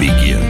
Begins. 0.00 0.49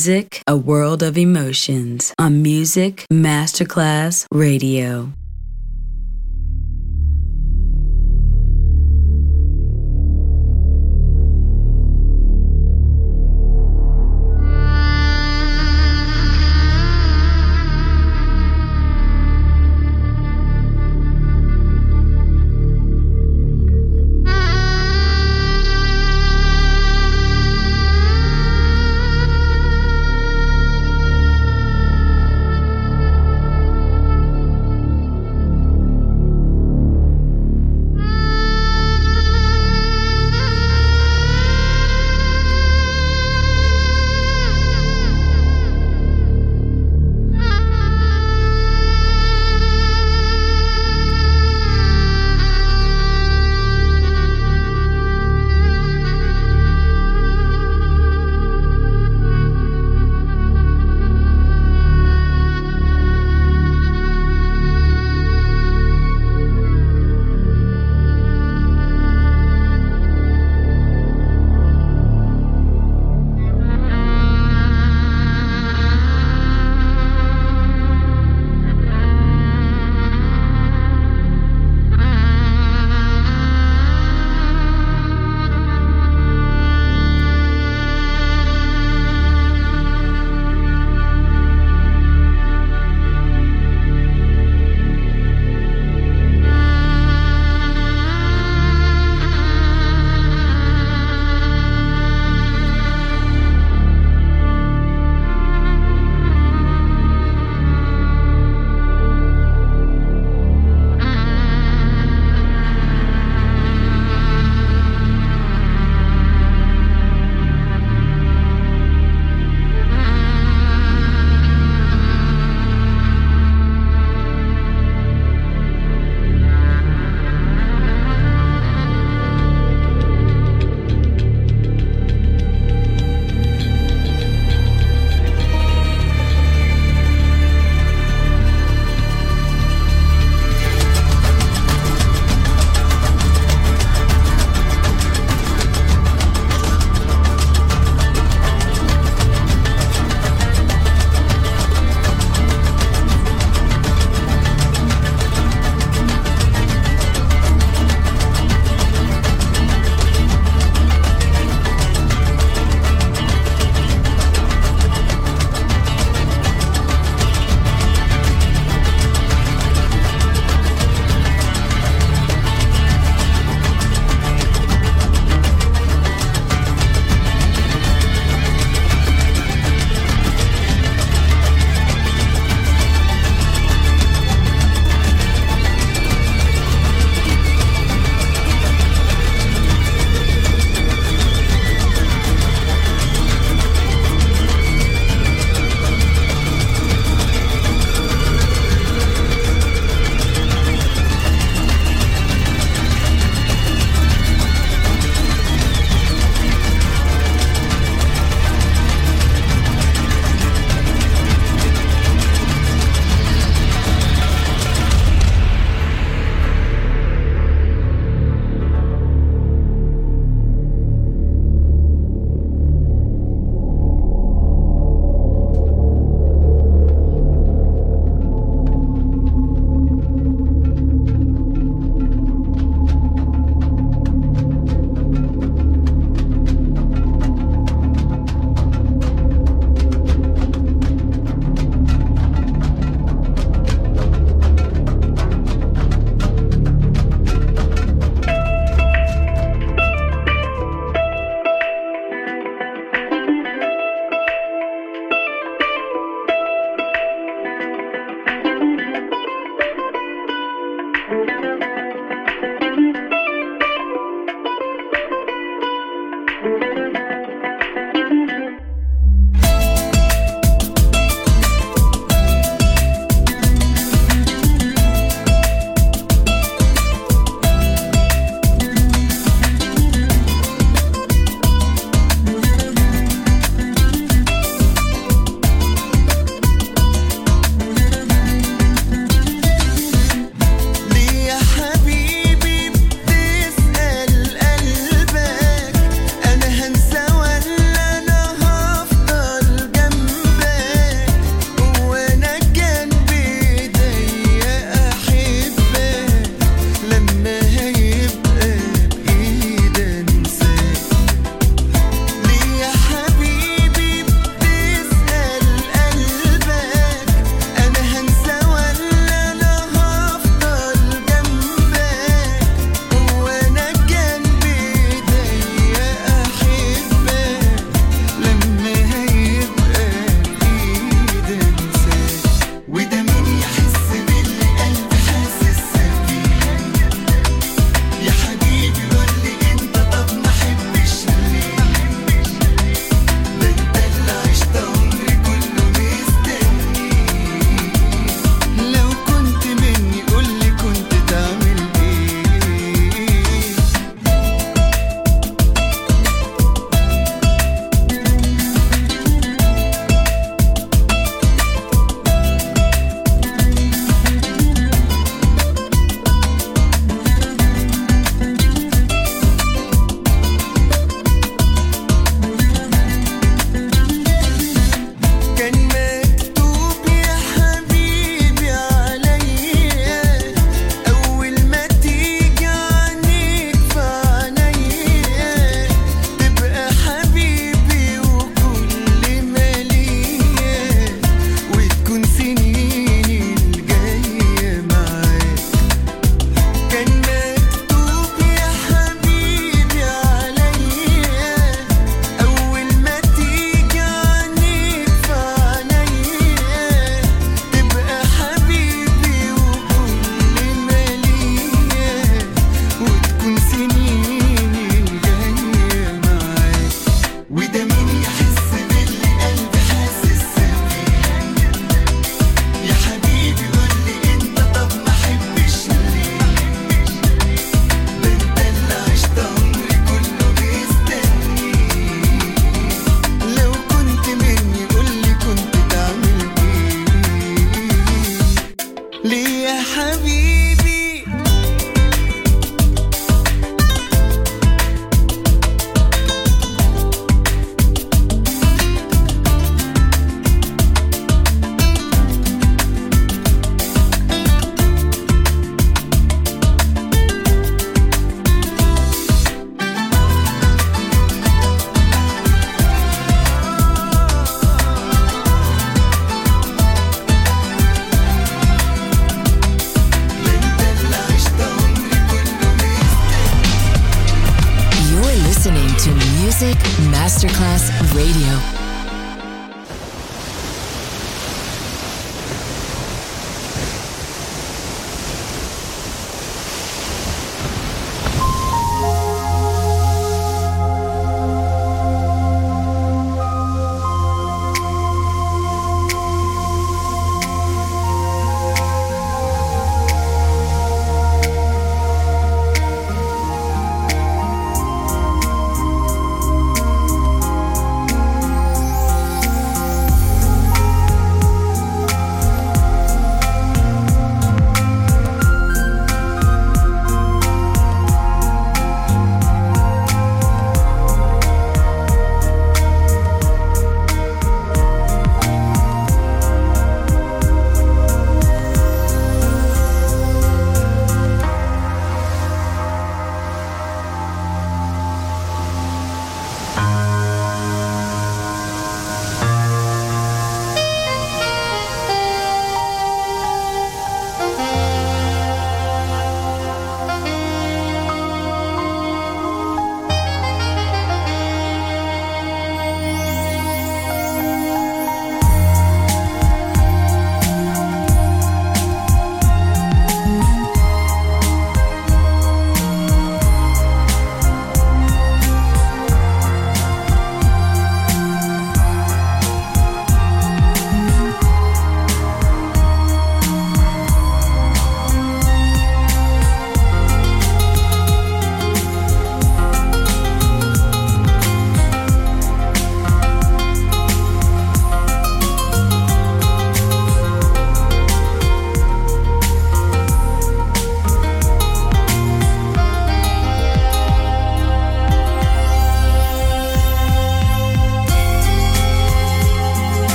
Music, 0.00 0.42
a 0.46 0.56
world 0.56 1.02
of 1.02 1.18
emotions 1.18 2.14
on 2.18 2.40
Music 2.40 3.04
Masterclass 3.12 4.24
Radio. 4.32 5.12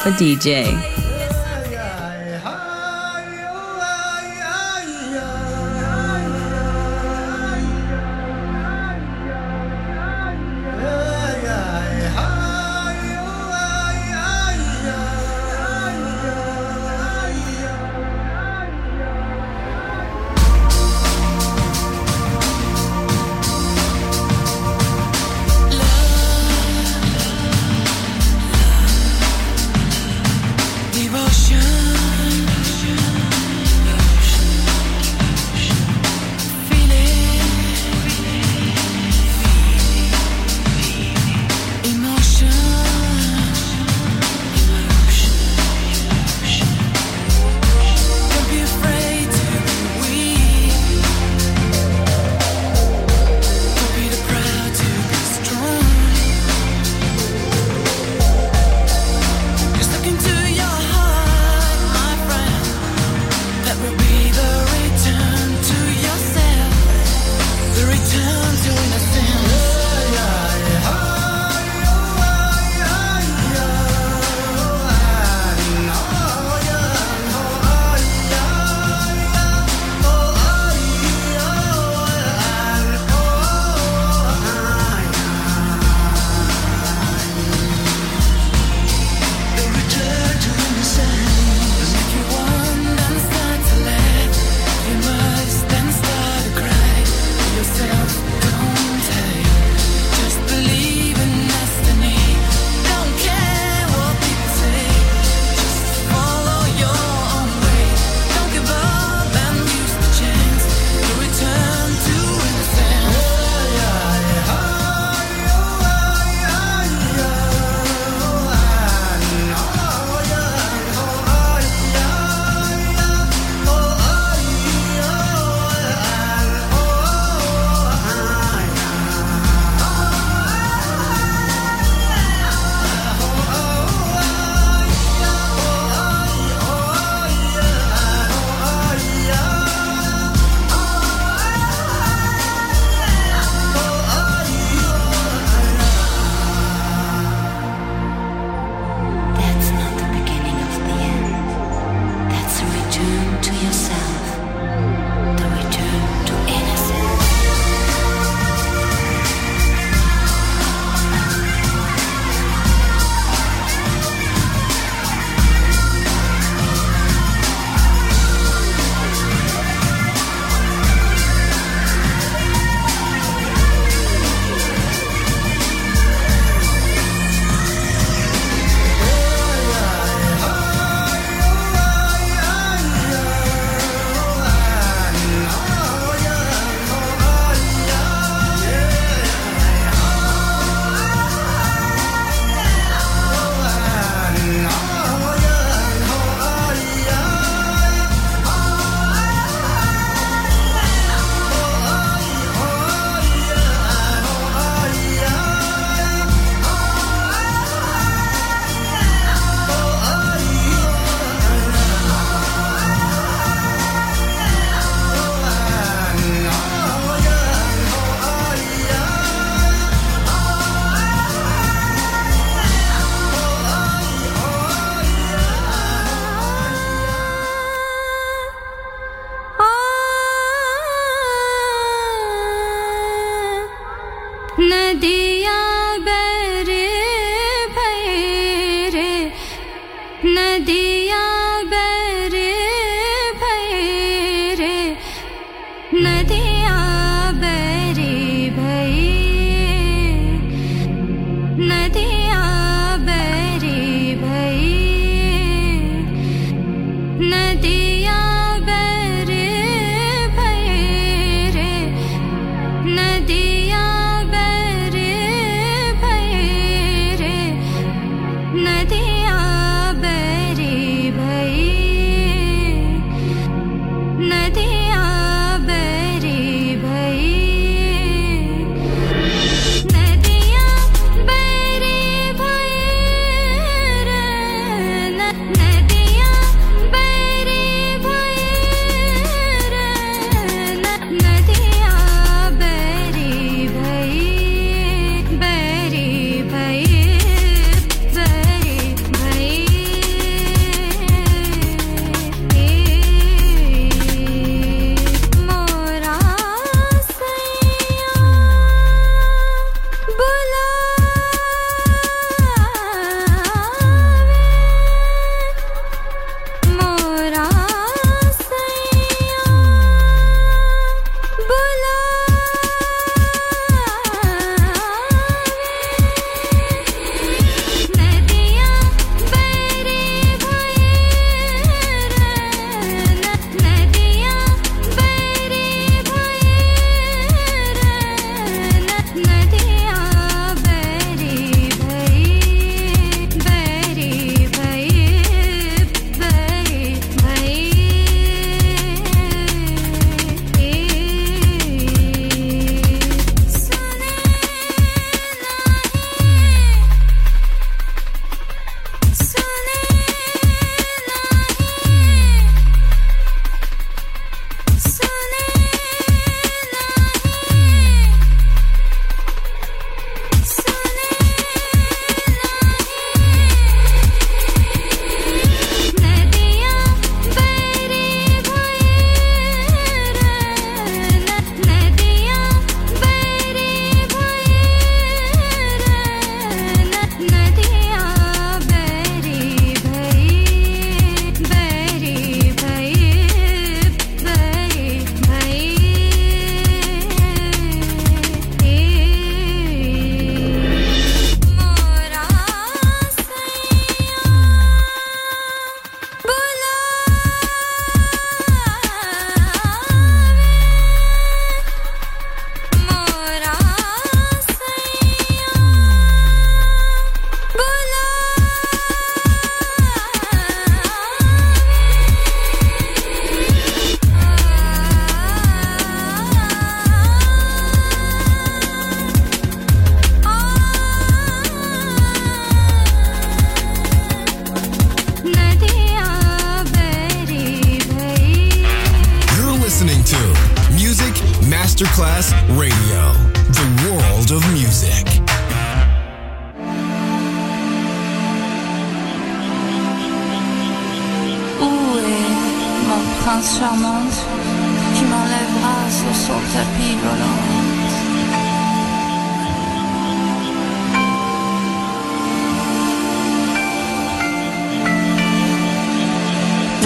Papa 0.00 0.16
DJ. 0.16 0.89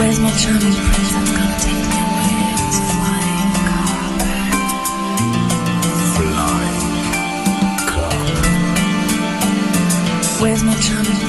Where's 0.05 0.21
my 0.21 0.31
charming 0.33 0.61
prince 0.61 1.13
that's 1.13 1.31
gonna 1.33 1.57
take 1.61 1.81
me 1.81 1.97
away 2.05 2.37
on 2.45 2.69
this 2.69 2.79
flying 2.93 3.53
carpet? 3.65 4.53
Flying 6.13 7.79
carpet. 7.89 8.45
Where's 10.43 10.63
my 10.63 10.75
charming 10.75 11.24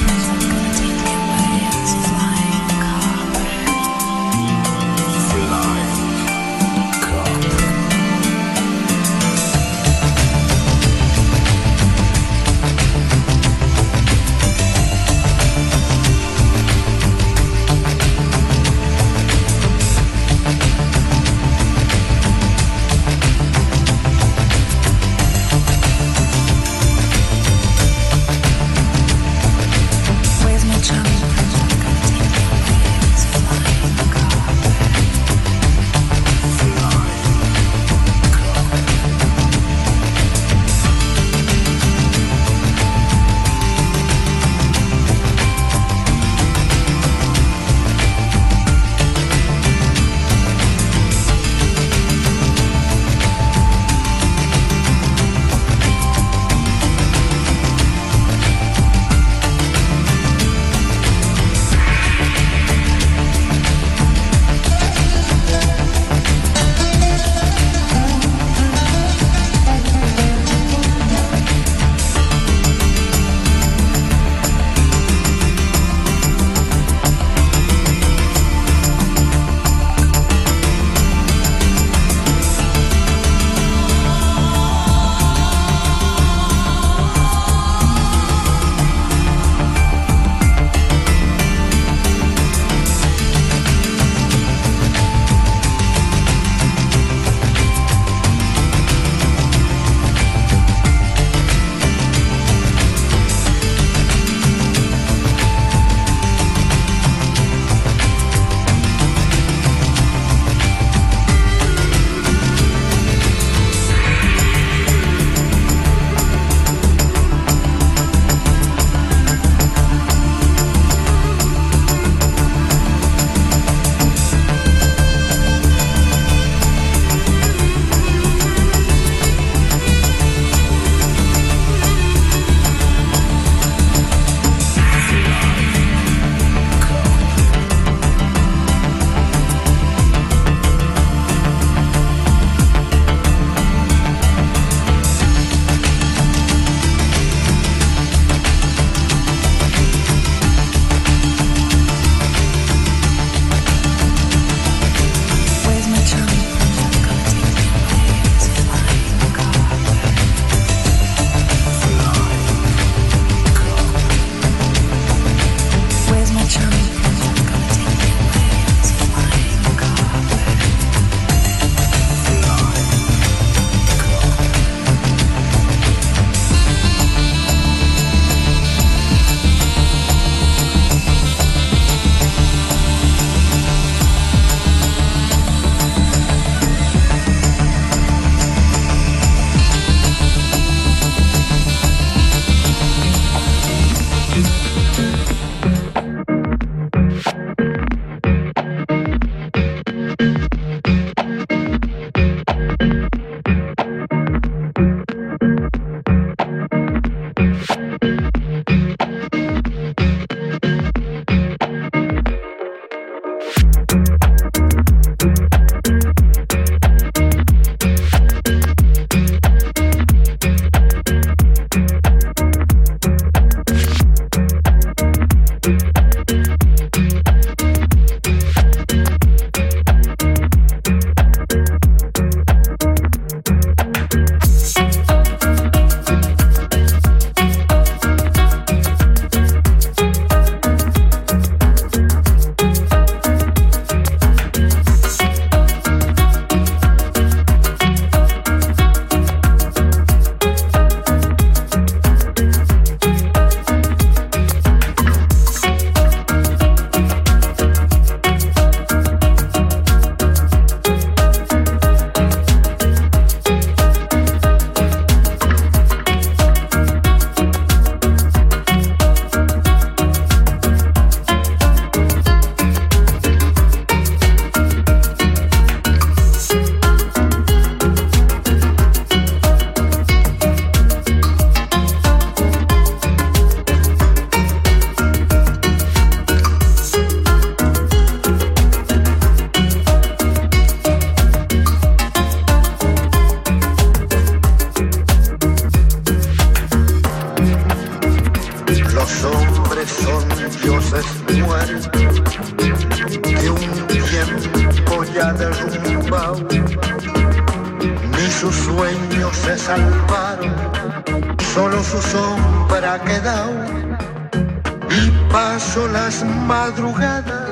paso 315.36 315.86
las 315.90 316.24
madrugadas 316.48 317.50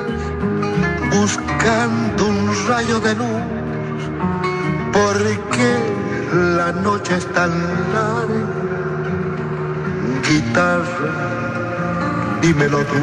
buscando 1.10 2.28
un 2.28 2.38
rayo 2.66 2.98
de 2.98 3.14
luz, 3.14 3.44
porque 4.90 5.70
la 6.56 6.72
noche 6.72 7.14
es 7.18 7.26
tan 7.34 7.50
larga, 7.92 8.44
guitarra, 10.26 11.12
dímelo 12.40 12.78
tú. 12.90 13.02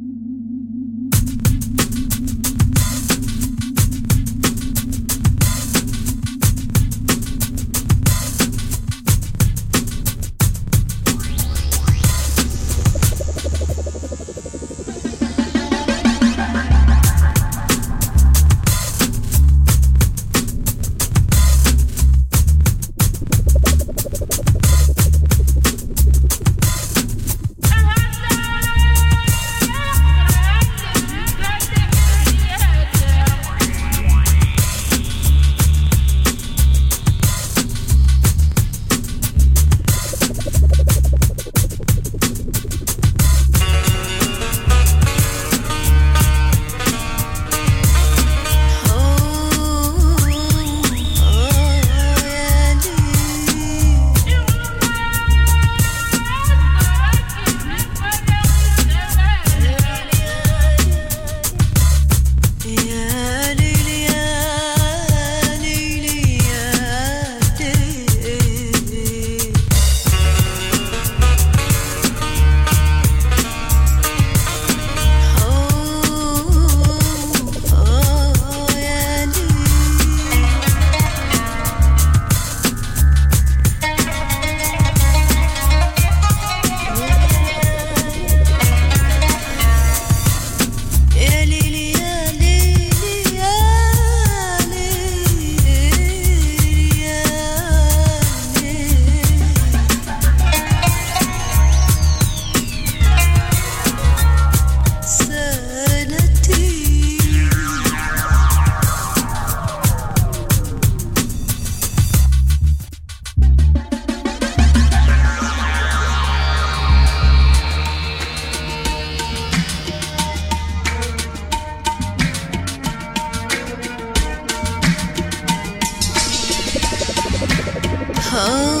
疼 128.31 128.80